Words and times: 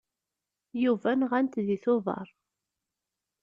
Yuba 0.83 1.09
nɣan-t 1.15 1.55
deg 1.67 1.79
Tubeṛ. 1.83 2.27